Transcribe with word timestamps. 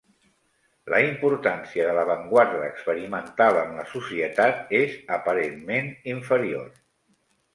La 0.93 0.99
importància 1.07 1.83
de 1.89 1.91
l'avantguarda 1.97 2.63
experimental 2.69 3.59
en 3.65 3.77
la 3.81 3.85
societat 3.91 4.73
és 4.79 4.95
aparentment 5.17 5.91
inferior. 6.15 6.67